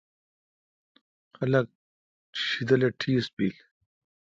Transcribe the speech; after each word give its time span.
خلق 1.35 1.67
شیدل 2.45 2.81
اے 2.85 2.89
ٹیس 2.99 3.25
بیل۔ 3.35 3.55